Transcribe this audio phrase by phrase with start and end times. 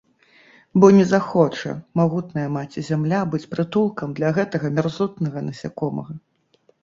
[0.83, 6.13] Бо не захоча магутная Маці-Зямля быць прытулкам для гэтага мярзотнага насякомага.